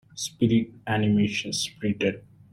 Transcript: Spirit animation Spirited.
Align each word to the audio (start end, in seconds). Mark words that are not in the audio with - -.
Spirit 0.15 0.73
animation 0.87 1.53
Spirited. 1.53 2.23